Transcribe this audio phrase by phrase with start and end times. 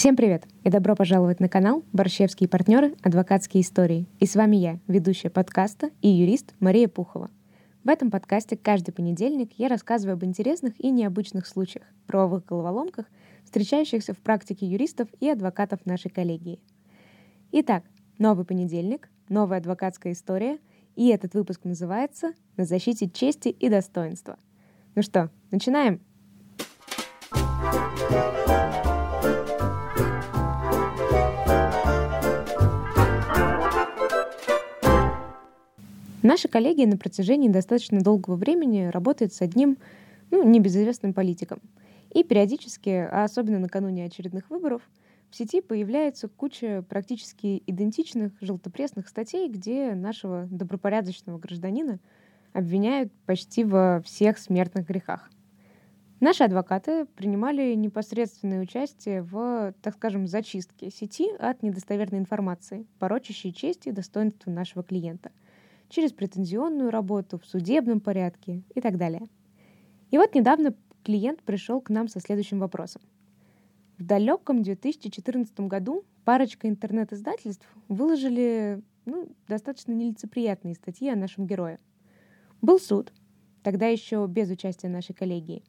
[0.00, 2.94] Всем привет и добро пожаловать на канал «Борщевские партнеры.
[3.02, 4.06] Адвокатские истории».
[4.18, 7.30] И с вами я, ведущая подкаста и юрист Мария Пухова.
[7.84, 13.04] В этом подкасте каждый понедельник я рассказываю об интересных и необычных случаях, правовых головоломках,
[13.44, 16.60] встречающихся в практике юристов и адвокатов нашей коллегии.
[17.52, 17.84] Итак,
[18.16, 20.60] новый понедельник, новая адвокатская история,
[20.96, 24.38] и этот выпуск называется «На защите чести и достоинства».
[24.94, 26.00] Ну что, начинаем?
[36.22, 39.78] Наша коллегия на протяжении достаточно долгого времени работает с одним,
[40.30, 41.60] ну, небезызвестным политиком.
[42.12, 44.82] И периодически, а особенно накануне очередных выборов,
[45.30, 52.00] в сети появляется куча практически идентичных желтопресных статей, где нашего добропорядочного гражданина
[52.52, 55.30] обвиняют почти во всех смертных грехах.
[56.18, 63.86] Наши адвокаты принимали непосредственное участие в, так скажем, зачистке сети от недостоверной информации, порочащей честь
[63.86, 65.30] и достоинство нашего клиента–
[65.90, 69.28] через претензионную работу, в судебном порядке и так далее.
[70.10, 70.74] И вот недавно
[71.04, 73.02] клиент пришел к нам со следующим вопросом.
[73.98, 81.78] В далеком 2014 году парочка интернет-издательств выложили ну, достаточно нелицеприятные статьи о нашем герое.
[82.62, 83.12] Был суд,
[83.62, 85.62] тогда еще без участия нашей коллегии,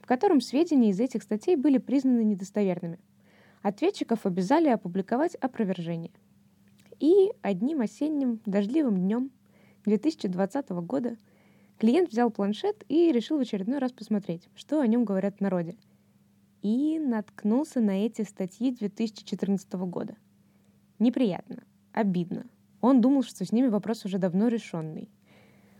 [0.00, 2.98] в котором сведения из этих статей были признаны недостоверными.
[3.62, 6.12] Ответчиков обязали опубликовать опровержение.
[7.00, 9.30] И одним осенним дождливым днем
[9.88, 11.16] 2020 года
[11.78, 15.76] клиент взял планшет и решил в очередной раз посмотреть, что о нем говорят в народе.
[16.62, 20.16] И наткнулся на эти статьи 2014 года.
[20.98, 22.46] Неприятно, обидно.
[22.80, 25.08] Он думал, что с ними вопрос уже давно решенный.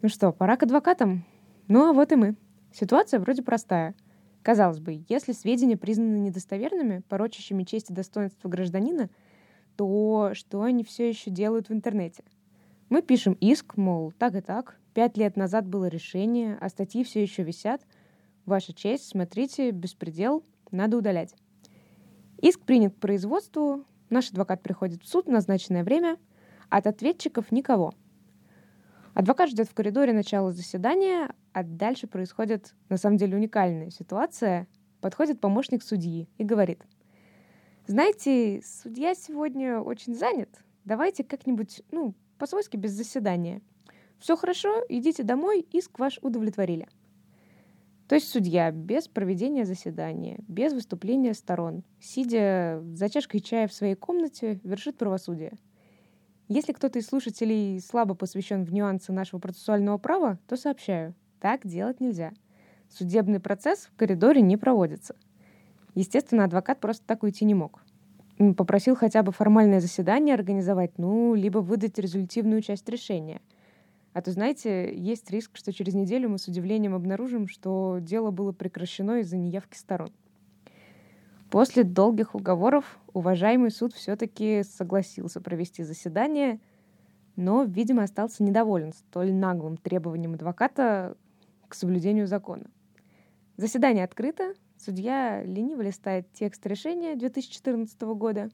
[0.00, 1.24] Ну что, пора к адвокатам?
[1.68, 2.36] Ну а вот и мы.
[2.72, 3.94] Ситуация вроде простая.
[4.42, 9.10] Казалось бы, если сведения признаны недостоверными, порочащими честь и достоинство гражданина,
[9.76, 12.24] то что они все еще делают в интернете?
[12.92, 17.22] Мы пишем иск, мол, так и так, пять лет назад было решение, а статьи все
[17.22, 17.80] еще висят.
[18.44, 21.34] Ваша честь, смотрите, беспредел, надо удалять.
[22.42, 26.18] Иск принят к производству, наш адвокат приходит в суд в назначенное время,
[26.68, 27.94] от ответчиков никого.
[29.14, 34.68] Адвокат ждет в коридоре начала заседания, а дальше происходит на самом деле уникальная ситуация.
[35.00, 36.82] Подходит помощник судьи и говорит,
[37.86, 40.50] знаете, судья сегодня очень занят,
[40.84, 43.62] давайте как-нибудь, ну, по-свойски без заседания.
[44.18, 46.88] Все хорошо, идите домой, иск ваш удовлетворили.
[48.08, 53.94] То есть судья без проведения заседания, без выступления сторон, сидя за чашкой чая в своей
[53.94, 55.52] комнате, вершит правосудие.
[56.48, 62.00] Если кто-то из слушателей слабо посвящен в нюансы нашего процессуального права, то сообщаю, так делать
[62.00, 62.32] нельзя.
[62.88, 65.14] Судебный процесс в коридоре не проводится.
[65.94, 67.84] Естественно, адвокат просто так уйти не мог
[68.56, 73.40] попросил хотя бы формальное заседание организовать, ну, либо выдать результативную часть решения.
[74.12, 78.52] А то, знаете, есть риск, что через неделю мы с удивлением обнаружим, что дело было
[78.52, 80.10] прекращено из-за неявки сторон.
[81.50, 86.60] После долгих уговоров уважаемый суд все-таки согласился провести заседание,
[87.36, 91.16] но, видимо, остался недоволен столь наглым требованием адвоката
[91.68, 92.64] к соблюдению закона.
[93.56, 94.54] Заседание открыто,
[94.84, 98.50] Судья лениво листает текст решения 2014 года,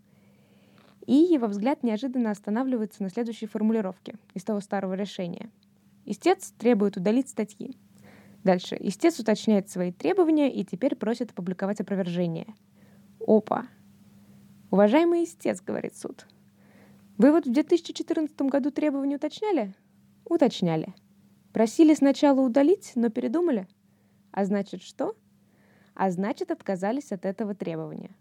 [1.07, 5.49] и его взгляд неожиданно останавливается на следующей формулировке из того старого решения.
[6.05, 7.79] Истец требует удалить статьи.
[8.45, 8.77] Дальше.
[8.79, 12.55] Истец уточняет свои требования и теперь просит опубликовать опровержение.
[13.27, 13.67] Опа.
[14.71, 16.27] Уважаемый истец, говорит суд.
[17.17, 19.75] Вы вот в 2014 году требования уточняли?
[20.27, 20.95] Уточняли.
[21.55, 23.67] Просили сначала удалить, но передумали?
[24.31, 25.17] А значит что?
[25.99, 28.13] А значит отказались от этого требования.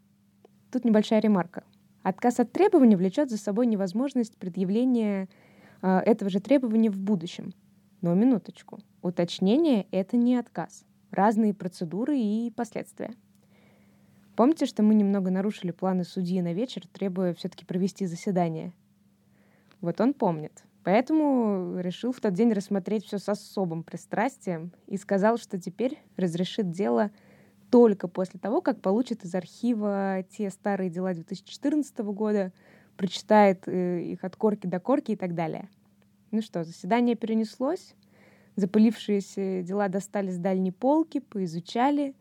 [0.71, 1.63] Тут небольшая ремарка.
[2.01, 5.29] Отказ от требования влечет за собой невозможность предъявления
[5.83, 7.53] э, этого же требования в будущем.
[8.01, 8.79] Но минуточку.
[9.03, 10.85] Уточнение— это не отказ.
[11.11, 13.13] Разные процедуры и последствия.
[14.35, 18.73] Помните, что мы немного нарушили планы судьи на вечер, требуя все-таки провести заседание?
[19.81, 20.63] Вот он помнит.
[20.83, 26.71] Поэтому решил в тот день рассмотреть все с особым пристрастием и сказал, что теперь разрешит
[26.71, 27.11] дело—
[27.69, 32.51] только после того, как получит из архива те старые дела 2014 года,
[32.95, 35.69] прочитает э, их от корки до корки и так далее.
[36.31, 37.95] Ну что, заседание перенеслось,
[38.55, 42.15] запылившиеся дела достали с дальней полки, поизучали,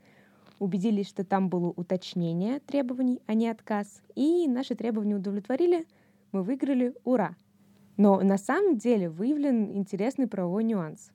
[0.58, 5.86] убедились, что там было уточнение требований, а не отказ, и наши требования удовлетворили,
[6.32, 7.34] мы выиграли, ура!
[7.96, 11.10] Но на самом деле выявлен интересный правовой нюанс.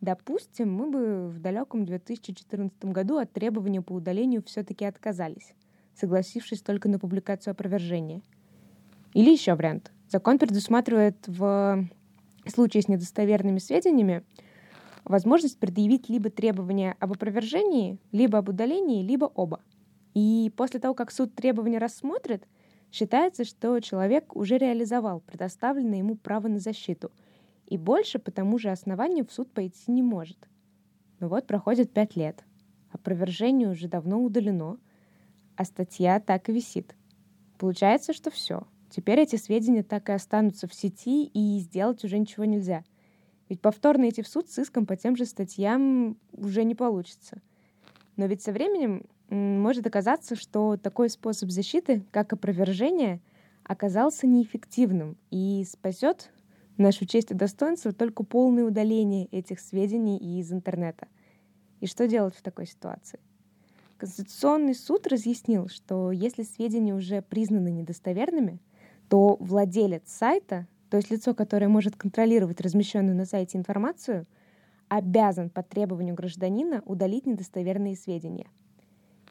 [0.00, 5.54] Допустим, мы бы в далеком 2014 году от требования по удалению все-таки отказались.
[5.94, 8.22] согласившись только на публикацию опровержения.
[9.14, 9.90] Или еще вариант.
[10.08, 11.88] Закон предусматривает в
[12.46, 14.22] случае с недостоверными сведениями
[15.04, 19.60] возможность предъявить либо требования об опровержении, либо об удалении, либо оба.
[20.14, 22.46] И после того, как суд требования рассмотрит,
[22.92, 27.10] считается, что человек уже реализовал предоставленное ему право на защиту,
[27.68, 30.48] и больше по тому же основанию в суд пойти не может.
[31.20, 32.44] Но вот проходит пять лет.
[32.90, 34.78] Опровержение уже давно удалено,
[35.56, 36.94] а статья так и висит.
[37.58, 38.66] Получается, что все.
[38.90, 42.84] Теперь эти сведения так и останутся в сети, и сделать уже ничего нельзя—
[43.48, 47.40] ведь повторно идти в суд с иском по тем же статьям уже не получится.
[48.16, 53.20] Но ведь со временем может оказаться, что такой способ защиты, как опровержение,
[53.64, 56.30] оказался неэффективным и спасет
[56.78, 61.08] нашу честь и достоинство только полное удаление этих сведений из интернета.
[61.80, 63.20] И что делать в такой ситуации?
[63.98, 68.60] Конституционный суд разъяснил, что если сведения уже признаны недостоверными,
[69.08, 74.26] то владелец сайта то есть лицо, которое может контролировать размещенную на сайте информацию,
[74.88, 78.48] обязан по требованию гражданина удалить недостоверные сведения.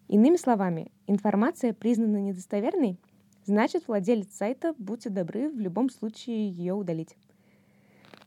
[0.07, 2.99] Иными словами, информация признана недостоверной,
[3.45, 7.17] значит владелец сайта, будьте добры, в любом случае ее удалить.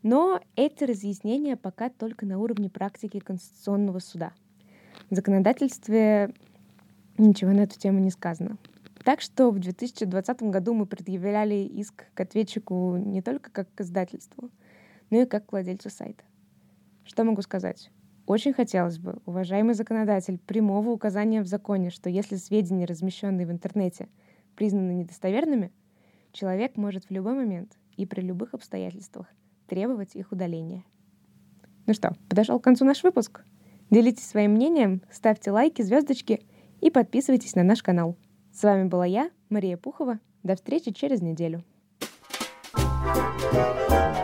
[0.02, 4.32] Но эти разъяснения пока только на уровне практики Конституционного суда.
[5.10, 6.34] В законодательстве
[7.18, 8.56] ничего на эту тему не сказано.
[9.04, 14.50] Так что в 2020 году мы предъявляли иск к ответчику не только как к издательству,
[15.10, 16.24] но и как к владельцу сайта.
[17.04, 17.90] Что могу сказать?
[18.26, 24.08] Очень хотелось бы, уважаемый законодатель, прямого указания в законе, что если сведения, размещенные в интернете,
[24.54, 25.72] признаны недостоверными,
[26.32, 29.26] человек может в любой момент и при любых обстоятельствах
[29.70, 30.84] требовать их удаления.
[31.86, 33.44] Ну что, подошел к концу наш выпуск?
[33.88, 36.44] Делитесь своим мнением, ставьте лайки, звездочки
[36.80, 38.16] и подписывайтесь на наш канал.
[38.52, 40.18] С вами была я, Мария Пухова.
[40.42, 41.64] До встречи через неделю.
[43.52, 44.19] thank you